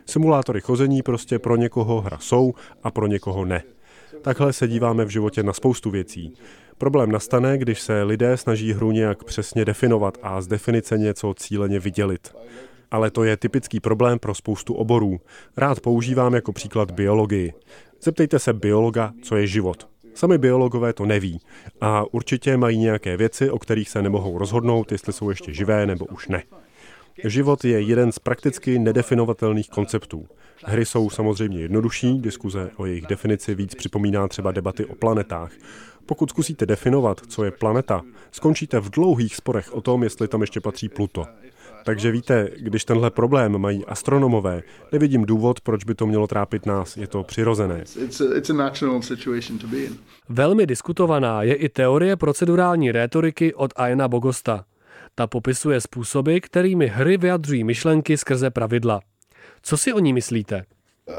Simulátory 0.07 0.61
chození 0.61 1.03
prostě 1.03 1.39
pro 1.39 1.57
někoho 1.57 2.01
hra 2.01 2.19
jsou 2.19 2.55
a 2.83 2.91
pro 2.91 3.07
někoho 3.07 3.45
ne. 3.45 3.63
Takhle 4.23 4.53
se 4.53 4.69
díváme 4.69 5.05
v 5.05 5.09
životě 5.09 5.43
na 5.43 5.53
spoustu 5.53 5.91
věcí. 5.91 6.35
Problém 6.79 7.13
nastane, 7.13 7.59
když 7.59 7.81
se 7.81 8.03
lidé 8.03 8.37
snaží 8.37 8.73
hru 8.73 8.91
nějak 8.91 9.25
přesně 9.25 9.65
definovat 9.65 10.19
a 10.23 10.41
z 10.41 10.47
definice 10.47 10.99
něco 10.99 11.35
cíleně 11.35 11.79
vydělit 11.79 12.33
ale 12.91 13.11
to 13.11 13.25
je 13.25 13.37
typický 13.37 13.81
problém 13.81 14.19
pro 14.19 14.35
spoustu 14.35 14.75
oborů. 14.75 15.21
Rád 15.57 15.81
používám 15.81 16.35
jako 16.35 16.53
příklad 16.53 16.91
biologii. 16.91 17.53
Zeptejte 18.03 18.39
se 18.39 18.53
biologa, 18.53 19.13
co 19.23 19.37
je 19.37 19.47
život. 19.47 19.89
Sami 20.15 20.39
biologové 20.39 20.93
to 20.93 21.07
neví 21.07 21.41
a 21.81 22.05
určitě 22.15 22.57
mají 22.57 22.79
nějaké 22.79 23.17
věci, 23.17 23.51
o 23.51 23.59
kterých 23.59 23.91
se 23.91 24.03
nemohou 24.03 24.39
rozhodnout, 24.39 24.93
jestli 24.93 25.13
jsou 25.13 25.31
ještě 25.31 25.55
živé 25.55 25.87
nebo 25.87 26.05
už 26.05 26.29
ne. 26.29 26.43
Život 27.25 27.65
je 27.65 27.81
jeden 27.81 28.13
z 28.13 28.19
prakticky 28.19 28.79
nedefinovatelných 28.79 29.69
konceptů. 29.69 30.27
Hry 30.65 30.87
jsou 30.87 31.11
samozřejmě 31.11 31.61
jednodušší, 31.61 32.19
diskuze 32.19 32.71
o 32.77 32.87
jejich 32.87 33.07
definici 33.07 33.55
víc 33.55 33.75
připomíná 33.75 34.29
třeba 34.29 34.53
debaty 34.53 34.85
o 34.85 34.95
planetách. 34.95 35.53
Pokud 36.07 36.31
zkusíte 36.31 36.67
definovat, 36.67 37.21
co 37.29 37.45
je 37.45 37.51
planeta, 37.51 38.03
skončíte 38.33 38.81
v 38.81 38.91
dlouhých 38.91 39.37
sporech 39.37 39.75
o 39.75 39.81
tom, 39.81 40.03
jestli 40.03 40.29
tam 40.29 40.41
ještě 40.41 40.61
patří 40.61 40.89
Pluto. 40.89 41.27
Takže 41.85 42.11
víte, 42.11 42.49
když 42.57 42.85
tenhle 42.85 43.11
problém 43.11 43.59
mají 43.59 43.85
astronomové, 43.85 44.63
nevidím 44.93 45.25
důvod, 45.25 45.61
proč 45.61 45.85
by 45.85 45.95
to 45.95 46.07
mělo 46.07 46.27
trápit 46.27 46.67
nás. 46.67 46.97
Je 46.97 47.07
to 47.07 47.23
přirozené. 47.23 47.85
Velmi 50.29 50.67
diskutovaná 50.67 51.43
je 51.43 51.55
i 51.55 51.69
teorie 51.69 52.17
procedurální 52.17 52.93
rétoriky 52.93 53.55
od 53.55 53.73
Aina 53.77 54.09
Bogosta. 54.09 54.65
Ta 55.15 55.27
popisuje 55.27 55.81
způsoby, 55.81 56.39
kterými 56.39 56.87
hry 56.87 57.17
vyjadřují 57.17 57.65
myšlenky 57.65 58.17
skrze 58.17 58.51
pravidla. 58.51 59.01
Co 59.63 59.77
si 59.77 59.93
o 59.93 59.99
ní 59.99 60.13
myslíte? 60.13 60.65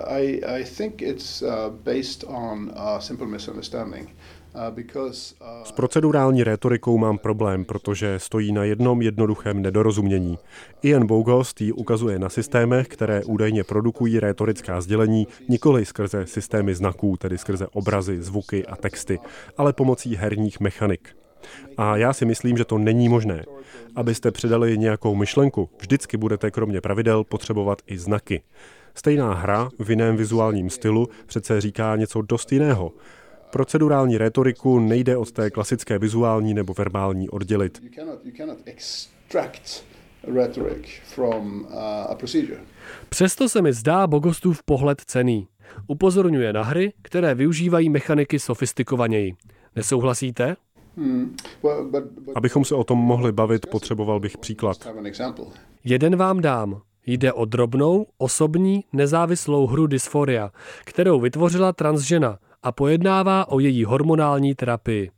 I, 0.08 0.42
I 0.46 0.63
think 0.78 1.01
it's 1.01 1.42
uh, 1.42 1.50
based 1.70 2.24
on 2.28 2.72
a 2.75 3.00
simple 3.00 3.28
misunderstanding. 3.28 4.10
S 5.63 5.72
procedurální 5.72 6.44
rétorikou 6.44 6.98
mám 6.98 7.18
problém, 7.18 7.66
protože 7.66 8.20
stojí 8.20 8.51
na 8.51 8.63
jednom 8.63 9.01
jednoduchém 9.01 9.62
nedorozumění. 9.62 10.38
Ian 10.82 11.08
Bogost 11.08 11.62
ji 11.62 11.72
ukazuje 11.72 12.20
na 12.20 12.30
systémech, 12.30 12.88
které 12.88 13.24
údajně 13.24 13.63
produkují 13.63 14.20
rétorická 14.20 14.82
sdělení 14.82 15.28
nikoli 15.50 15.86
skrze 15.86 16.25
systémy 16.25 16.75
znaků, 16.75 17.18
tedy 17.18 17.38
skrze 17.38 17.68
obrazy, 17.68 18.22
zvuky 18.22 18.66
a 18.66 18.75
texty, 18.75 19.20
ale 19.58 19.74
pomocí 19.74 20.16
herních 20.16 20.60
mechanik. 20.60 21.10
A 21.78 21.98
já 21.98 22.13
si 22.13 22.25
myslím, 22.25 22.58
že 22.58 22.66
to 22.66 22.78
není 22.78 23.10
možné. 23.10 23.46
Abyste 23.96 24.32
předali 24.32 24.78
nějakou 24.78 25.16
myšlenku, 25.16 25.70
vždycky 25.80 26.18
budete 26.18 26.51
kromě 26.51 26.82
pravidel 26.82 27.24
potřebovat 27.24 27.82
i 27.88 27.98
znaky. 27.98 28.42
Stejná 28.96 29.34
hra 29.34 29.70
v 29.80 29.89
jiném 29.89 30.18
vizuálním 30.18 30.70
stylu 30.70 31.08
přece 31.25 31.62
říká 31.62 31.96
něco 31.96 32.22
dost 32.22 32.51
jiného. 32.51 32.92
Procedurální 33.50 34.18
retoriku 34.18 34.79
nejde 34.79 35.18
od 35.18 35.32
té 35.32 35.51
klasické 35.51 36.00
vizuální 36.00 36.53
nebo 36.53 36.74
verbální 36.77 37.29
oddělit. 37.29 37.82
Uh, 37.98 38.13
Přesto 43.10 43.50
se 43.50 43.62
mi 43.62 43.74
zdá 43.74 44.08
Bogostův 44.08 44.63
pohled 44.63 45.01
cený. 45.01 45.48
Upozorňuje 45.88 46.53
na 46.53 46.63
hry, 46.63 46.94
které 47.01 47.36
využívají 47.36 47.89
mechaniky 47.89 48.39
sofistikovaněji. 48.39 49.34
Nesouhlasíte? 49.75 50.56
Hmm. 50.98 51.38
Abychom 52.36 52.65
se 52.65 52.75
o 52.75 52.84
tom 52.84 53.00
mohli 53.00 53.32
bavit, 53.32 53.65
potřeboval 53.65 54.20
bych 54.20 54.38
příklad. 54.38 54.88
Jeden 55.84 56.15
vám 56.15 56.41
dám. 56.41 56.82
Jde 57.06 57.34
o 57.34 57.46
drobnou, 57.46 58.06
osobní, 58.18 58.84
nezávislou 58.94 59.68
hru 59.68 59.88
Dysphoria, 59.88 60.51
kterou 60.86 61.20
vytvořila 61.20 61.74
transžena– 61.74 62.39
a 62.63 62.72
pojednává 62.72 63.48
o 63.51 63.60
její 63.60 63.84
hormonální 63.84 64.56
terapii. 64.56 65.12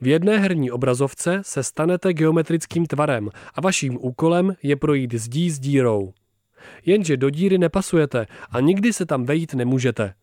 V 0.00 0.06
jedné 0.06 0.38
herní 0.38 0.70
obrazovce 0.70 1.40
se 1.44 1.62
stanete 1.62 2.12
geometrickým 2.12 2.86
tvarem 2.86 3.30
a 3.54 3.60
vaším 3.60 3.98
úkolem 4.00 4.54
je 4.62 4.76
projít 4.76 5.14
zdí 5.14 5.50
s 5.50 5.58
dírou. 5.58 6.12
Jenže 6.86 7.16
do 7.16 7.30
díry 7.30 7.58
nepasujete 7.58 8.26
a 8.50 8.60
nikdy 8.60 8.92
se 8.92 9.06
tam 9.06 9.24
vejít 9.24 9.54
nemůžete. 9.54 10.14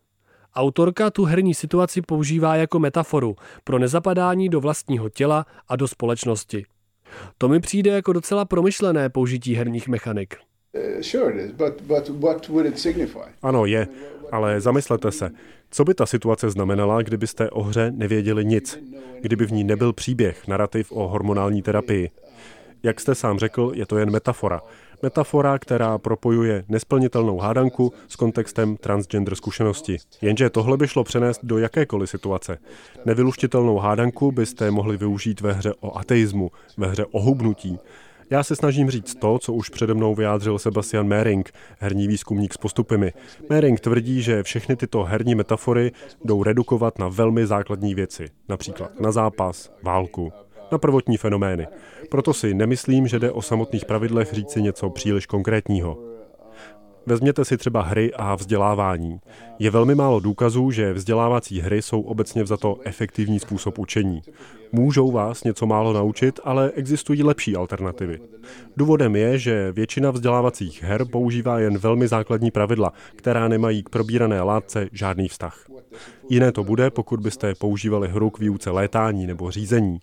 Autorka 0.54 1.10
tu 1.10 1.24
herní 1.24 1.54
situaci 1.54 2.02
používá 2.02 2.56
jako 2.56 2.78
metaforu 2.78 3.36
pro 3.64 3.78
nezapadání 3.78 4.48
do 4.48 4.60
vlastního 4.60 5.08
těla 5.08 5.46
a 5.68 5.76
do 5.76 5.88
společnosti. 5.88 6.64
To 7.38 7.48
mi 7.48 7.60
přijde 7.60 7.90
jako 7.90 8.12
docela 8.12 8.44
promyšlené 8.44 9.08
použití 9.08 9.54
herních 9.54 9.88
mechanik. 9.88 10.36
Ano, 13.42 13.66
je, 13.66 13.88
ale 14.32 14.60
zamyslete 14.60 15.12
se, 15.12 15.30
co 15.70 15.84
by 15.84 15.94
ta 15.94 16.06
situace 16.06 16.50
znamenala, 16.50 17.02
kdybyste 17.02 17.50
o 17.50 17.62
hře 17.62 17.92
nevěděli 17.96 18.44
nic, 18.44 18.78
kdyby 19.20 19.46
v 19.46 19.52
ní 19.52 19.64
nebyl 19.64 19.92
příběh, 19.92 20.48
narrativ 20.48 20.92
o 20.92 21.08
hormonální 21.08 21.62
terapii. 21.62 22.10
Jak 22.82 23.00
jste 23.00 23.14
sám 23.14 23.38
řekl, 23.38 23.72
je 23.74 23.86
to 23.86 23.98
jen 23.98 24.10
metafora. 24.10 24.62
Metafora, 25.02 25.58
která 25.58 25.98
propojuje 25.98 26.64
nesplnitelnou 26.68 27.38
hádanku 27.38 27.92
s 28.08 28.16
kontextem 28.16 28.76
transgender 28.76 29.34
zkušenosti. 29.34 29.96
Jenže 30.22 30.50
tohle 30.50 30.76
by 30.76 30.88
šlo 30.88 31.04
přenést 31.04 31.40
do 31.42 31.58
jakékoliv 31.58 32.10
situace. 32.10 32.58
Nevyluštitelnou 33.04 33.78
hádanku 33.78 34.32
byste 34.32 34.70
mohli 34.70 34.96
využít 34.96 35.40
ve 35.40 35.52
hře 35.52 35.72
o 35.80 35.98
ateismu, 35.98 36.50
ve 36.76 36.86
hře 36.86 37.04
o 37.04 37.22
hubnutí, 37.22 37.78
já 38.30 38.42
se 38.42 38.56
snažím 38.56 38.90
říct 38.90 39.14
to, 39.14 39.38
co 39.38 39.52
už 39.52 39.68
přede 39.68 39.94
mnou 39.94 40.14
vyjádřil 40.14 40.58
Sebastian 40.58 41.08
Mering, 41.08 41.52
herní 41.78 42.08
výzkumník 42.08 42.54
s 42.54 42.56
postupemi. 42.56 43.12
Mering 43.50 43.80
tvrdí, 43.80 44.22
že 44.22 44.42
všechny 44.42 44.76
tyto 44.76 45.02
herní 45.02 45.34
metafory 45.34 45.92
jdou 46.24 46.42
redukovat 46.42 46.98
na 46.98 47.08
velmi 47.08 47.46
základní 47.46 47.94
věci, 47.94 48.28
například 48.48 49.00
na 49.00 49.12
zápas, 49.12 49.72
válku, 49.82 50.32
na 50.72 50.78
prvotní 50.78 51.16
fenomény. 51.16 51.66
Proto 52.10 52.34
si 52.34 52.54
nemyslím, 52.54 53.08
že 53.08 53.18
jde 53.18 53.32
o 53.32 53.42
samotných 53.42 53.84
pravidlech 53.84 54.32
říci 54.32 54.62
něco 54.62 54.90
příliš 54.90 55.26
konkrétního. 55.26 56.15
Vezměte 57.06 57.44
si 57.44 57.56
třeba 57.56 57.82
hry 57.82 58.14
a 58.14 58.34
vzdělávání. 58.34 59.20
Je 59.58 59.70
velmi 59.70 59.94
málo 59.94 60.20
důkazů, 60.20 60.70
že 60.70 60.92
vzdělávací 60.92 61.60
hry 61.60 61.82
jsou 61.82 62.00
obecně 62.00 62.42
vzato 62.42 62.76
efektivní 62.84 63.40
způsob 63.40 63.78
učení. 63.78 64.22
Můžou 64.72 65.12
vás 65.12 65.44
něco 65.44 65.66
málo 65.66 65.92
naučit, 65.92 66.40
ale 66.44 66.70
existují 66.74 67.22
lepší 67.22 67.56
alternativy. 67.56 68.20
Důvodem 68.76 69.16
je, 69.16 69.38
že 69.38 69.72
většina 69.72 70.10
vzdělávacích 70.10 70.82
her 70.82 71.04
používá 71.04 71.58
jen 71.58 71.78
velmi 71.78 72.08
základní 72.08 72.50
pravidla, 72.50 72.92
která 73.16 73.48
nemají 73.48 73.82
k 73.82 73.88
probírané 73.88 74.42
látce 74.42 74.88
žádný 74.92 75.28
vztah. 75.28 75.66
Jiné 76.30 76.52
to 76.52 76.64
bude, 76.64 76.90
pokud 76.90 77.20
byste 77.20 77.54
používali 77.54 78.08
hru 78.08 78.30
k 78.30 78.38
výuce 78.38 78.70
létání 78.70 79.26
nebo 79.26 79.50
řízení. 79.50 80.00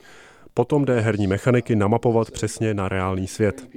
Potom 0.54 0.86
jde 0.86 1.00
herní 1.00 1.28
mechaniky 1.28 1.76
namapovat 1.76 2.32
přesně 2.32 2.74
na 2.74 2.90
reálný 2.90 3.28
svět. 3.28 3.68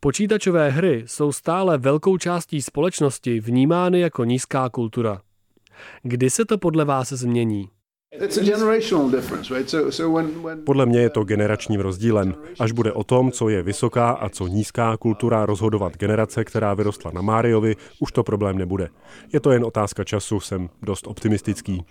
Počítačové 0.00 0.70
hry 0.70 1.04
jsou 1.06 1.32
stále 1.32 1.78
velkou 1.78 2.18
částí 2.18 2.62
společnosti 2.62 3.40
vnímány 3.40 4.00
jako 4.00 4.24
nízká 4.24 4.68
kultura. 4.68 5.20
Kdy 6.02 6.30
se 6.30 6.44
to 6.44 6.58
podle 6.58 6.84
vás 6.84 7.12
změní? 7.12 7.68
Podle 10.64 10.86
mě 10.86 11.00
je 11.00 11.10
to 11.10 11.24
generačním 11.24 11.80
rozdílem. 11.80 12.34
Až 12.58 12.72
bude 12.72 12.92
o 12.92 13.04
tom, 13.04 13.32
co 13.32 13.48
je 13.48 13.62
vysoká 13.62 14.10
a 14.10 14.28
co 14.28 14.46
nízká 14.46 14.96
kultura 14.96 15.46
rozhodovat 15.46 15.96
generace, 15.96 16.44
která 16.44 16.74
vyrostla 16.74 17.10
na 17.14 17.22
Máriovi, 17.22 17.76
už 17.98 18.12
to 18.12 18.22
problém 18.22 18.58
nebude. 18.58 18.88
Je 19.32 19.40
to 19.40 19.50
jen 19.50 19.64
otázka 19.64 20.04
času, 20.04 20.40
jsem 20.40 20.70
dost 20.82 21.06
optimistický. 21.06 21.84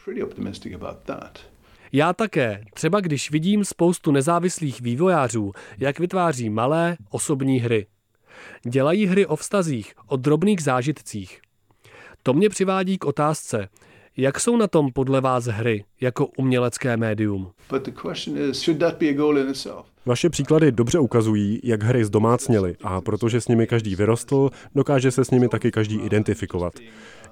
Já 1.92 2.14
také, 2.14 2.64
třeba 2.74 3.00
když 3.00 3.32
vidím 3.32 3.66
spoustu 3.66 4.12
nezávislých 4.12 4.82
vývojářů, 4.82 5.52
jak 5.78 6.00
vytváří 6.00 6.50
malé, 6.50 6.98
osobní 7.10 7.60
hry. 7.60 7.86
Dělají 8.70 9.06
hry 9.06 9.26
o 9.26 9.36
vztazích, 9.36 9.94
o 10.08 10.18
drobných 10.18 10.62
zážitcích. 10.62 11.42
To 12.24 12.34
mě 12.34 12.50
přivádí 12.50 12.98
k 12.98 13.06
otázce, 13.06 13.70
jak 14.20 14.40
jsou 14.40 14.58
na 14.58 14.68
tom 14.68 14.92
podle 14.94 15.22
vás 15.22 15.46
hry 15.46 15.84
jako 16.02 16.26
umělecké 16.38 16.98
médium? 16.98 17.52
Vaše 20.06 20.30
příklady 20.30 20.72
dobře 20.72 21.00
ukazují, 21.00 21.60
jak 21.64 21.84
hry 21.84 22.06
zdomácněly 22.06 22.76
a 22.84 23.02
protože 23.02 23.42
s 23.42 23.48
nimi 23.48 23.68
každý 23.68 23.96
vyrostl, 23.96 24.50
dokáže 24.76 25.12
se 25.12 25.26
s 25.26 25.32
nimi 25.32 25.48
taky 25.48 25.72
každý 25.72 26.00
identifikovat. 26.00 26.74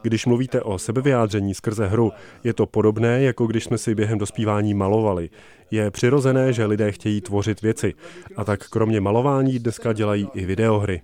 Když 0.02 0.26
mluvíte 0.26 0.62
o 0.62 0.78
sebevyjádření 0.78 1.54
skrze 1.54 1.88
hru, 1.88 2.12
je 2.44 2.54
to 2.54 2.66
podobné, 2.66 3.22
jako 3.22 3.48
když 3.48 3.64
jsme 3.64 3.78
si 3.78 3.96
během 3.96 4.18
dospívání 4.18 4.74
malovali. 4.74 5.30
Je 5.72 5.92
přirozené, 5.92 6.54
že 6.54 6.66
lidé 6.66 6.92
chtějí 6.92 7.22
tvořit 7.22 7.62
věci. 7.62 7.94
A 8.36 8.44
tak 8.44 8.70
kromě 8.70 9.02
malování 9.02 9.60
dneska 9.60 9.94
dělají 9.94 10.28
i 10.34 10.46
videohry. 10.46 11.02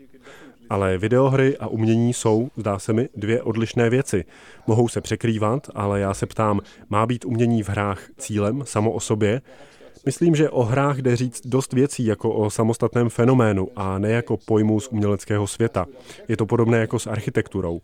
Ale 0.70 0.98
videohry 0.98 1.58
a 1.58 1.68
umění 1.68 2.14
jsou, 2.14 2.50
zdá 2.58 2.80
se 2.80 2.94
mi, 2.94 3.10
dvě 3.16 3.42
odlišné 3.42 3.90
věci. 3.90 4.26
Mohou 4.68 4.88
se 4.88 5.02
překrývat, 5.02 5.68
ale 5.76 6.00
já 6.00 6.14
se 6.14 6.26
ptám, 6.26 6.60
má 6.90 7.06
být 7.06 7.26
umění 7.26 7.64
v 7.64 7.70
hrách 7.70 8.02
cílem 8.18 8.62
samo 8.66 8.92
o 8.92 9.00
sobě? 9.00 9.42
Myslím, 10.06 10.36
že 10.36 10.50
o 10.50 10.64
hrách 10.64 10.98
jde 10.98 11.16
říct 11.16 11.48
dost 11.48 11.74
věcí 11.74 12.06
jako 12.06 12.34
o 12.34 12.50
samostatném 12.50 13.10
fenoménu 13.10 13.68
a 13.76 14.00
ne 14.00 14.10
jako 14.10 14.38
pojmu 14.38 14.80
z 14.80 14.88
uměleckého 14.88 15.48
světa. 15.48 15.86
Je 16.28 16.38
to 16.38 16.46
podobné 16.46 16.78
jako 16.78 17.00
s 17.00 17.08
architekturou. 17.08 17.82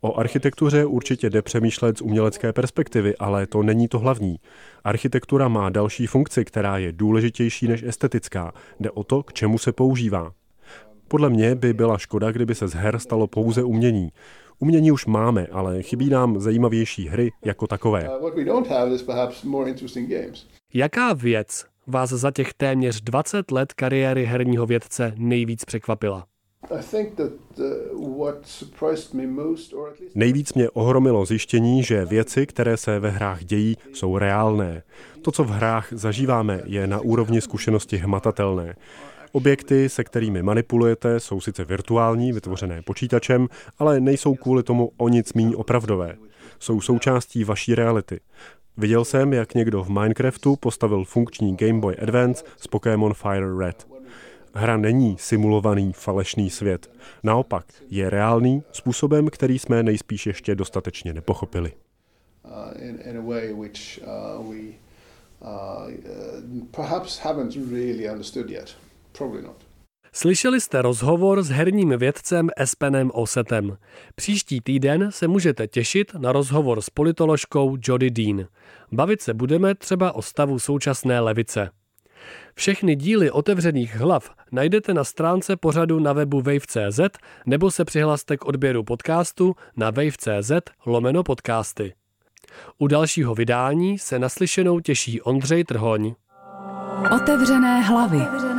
O 0.00 0.18
architektuře 0.18 0.84
určitě 0.84 1.30
jde 1.30 1.42
přemýšlet 1.42 1.98
z 1.98 2.00
umělecké 2.00 2.52
perspektivy, 2.52 3.16
ale 3.16 3.46
to 3.46 3.62
není 3.62 3.88
to 3.88 3.98
hlavní. 3.98 4.36
Architektura 4.84 5.48
má 5.48 5.70
další 5.70 6.06
funkci, 6.06 6.44
která 6.44 6.78
je 6.78 6.92
důležitější 6.92 7.68
než 7.68 7.82
estetická. 7.82 8.52
Jde 8.80 8.90
o 8.90 9.04
to, 9.04 9.22
k 9.22 9.32
čemu 9.32 9.58
se 9.58 9.72
používá. 9.72 10.32
Podle 11.08 11.30
mě 11.30 11.54
by 11.54 11.72
byla 11.72 11.98
škoda, 11.98 12.32
kdyby 12.32 12.54
se 12.54 12.68
z 12.68 12.74
her 12.74 12.98
stalo 12.98 13.26
pouze 13.26 13.62
umění. 13.62 14.12
Umění 14.58 14.92
už 14.92 15.06
máme, 15.06 15.46
ale 15.52 15.82
chybí 15.82 16.10
nám 16.10 16.40
zajímavější 16.40 17.08
hry 17.08 17.30
jako 17.44 17.66
takové. 17.66 18.08
Uh, 18.20 18.30
Jaká 20.74 21.12
věc 21.12 21.66
vás 21.86 22.10
za 22.10 22.30
těch 22.30 22.54
téměř 22.54 23.00
20 23.00 23.50
let 23.50 23.72
kariéry 23.72 24.24
herního 24.24 24.66
vědce 24.66 25.14
nejvíc 25.16 25.64
překvapila? 25.64 26.26
Uh, 26.70 26.80
nejvíc 30.14 30.54
mě 30.54 30.70
ohromilo 30.70 31.24
zjištění, 31.24 31.82
že 31.82 32.04
věci, 32.04 32.46
které 32.46 32.76
se 32.76 32.98
ve 32.98 33.10
hrách 33.10 33.44
dějí, 33.44 33.76
jsou 33.92 34.18
reálné. 34.18 34.82
To, 35.22 35.32
co 35.32 35.44
v 35.44 35.50
hrách 35.50 35.88
zažíváme, 35.90 36.60
je 36.64 36.86
na 36.86 37.00
úrovni 37.00 37.40
zkušenosti 37.40 37.96
hmatatelné. 37.96 38.74
Objekty, 39.32 39.88
se 39.88 40.04
kterými 40.04 40.42
manipulujete, 40.42 41.20
jsou 41.20 41.40
sice 41.40 41.64
virtuální, 41.64 42.32
vytvořené 42.32 42.82
počítačem, 42.82 43.48
ale 43.78 44.00
nejsou 44.00 44.34
kvůli 44.34 44.62
tomu 44.62 44.92
o 44.96 45.08
nic 45.08 45.32
méně 45.32 45.56
opravdové. 45.56 46.16
Jsou 46.58 46.80
součástí 46.80 47.44
vaší 47.44 47.74
reality. 47.74 48.20
Viděl 48.76 49.04
jsem, 49.04 49.32
jak 49.32 49.54
někdo 49.54 49.84
v 49.84 49.90
Minecraftu 49.90 50.56
postavil 50.56 51.04
funkční 51.04 51.56
Game 51.56 51.80
Boy 51.80 51.96
Advance 52.02 52.44
s 52.56 52.66
Pokémon 52.66 53.14
Fire 53.14 53.58
Red. 53.58 53.86
Hra 54.54 54.76
není 54.76 55.16
simulovaný 55.18 55.92
falešný 55.92 56.50
svět. 56.50 56.90
Naopak, 57.22 57.66
je 57.88 58.10
reálný 58.10 58.62
způsobem, 58.72 59.28
který 59.28 59.58
jsme 59.58 59.82
nejspíš 59.82 60.26
ještě 60.26 60.54
dostatečně 60.54 61.14
nepochopili. 61.14 61.72
Uh. 62.44 62.50
Probably 69.18 69.42
not. 69.42 69.68
Slyšeli 70.12 70.60
jste 70.60 70.82
rozhovor 70.82 71.42
s 71.42 71.48
herním 71.48 71.94
vědcem 71.98 72.50
Espenem 72.56 73.10
Osetem. 73.14 73.76
Příští 74.14 74.60
týden 74.60 75.12
se 75.12 75.28
můžete 75.28 75.66
těšit 75.66 76.14
na 76.14 76.32
rozhovor 76.32 76.80
s 76.80 76.90
politoložkou 76.90 77.76
Jody 77.82 78.10
Dean. 78.10 78.46
Bavit 78.92 79.22
se 79.22 79.34
budeme 79.34 79.74
třeba 79.74 80.12
o 80.12 80.22
stavu 80.22 80.58
současné 80.58 81.20
levice. 81.20 81.70
Všechny 82.54 82.96
díly 82.96 83.30
otevřených 83.30 83.96
hlav 83.96 84.30
najdete 84.52 84.94
na 84.94 85.04
stránce 85.04 85.56
pořadu 85.56 86.00
na 86.00 86.12
webu 86.12 86.42
wave.cz 86.42 87.00
nebo 87.46 87.70
se 87.70 87.84
přihlaste 87.84 88.36
k 88.36 88.44
odběru 88.44 88.84
podcastu 88.84 89.54
na 89.76 89.90
wave.cz 89.90 90.52
lomeno 90.86 91.22
podcasty. 91.22 91.94
U 92.78 92.86
dalšího 92.86 93.34
vydání 93.34 93.98
se 93.98 94.18
naslyšenou 94.18 94.80
těší 94.80 95.22
Ondřej 95.22 95.64
Trhoň. 95.64 96.14
Otevřené 97.16 97.80
hlavy. 97.80 98.16
Otevřené 98.16 98.57